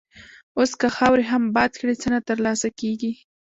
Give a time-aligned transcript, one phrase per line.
[0.57, 3.11] اوس که خاورې هم باد کړې، څه نه تر لاسه کېږي.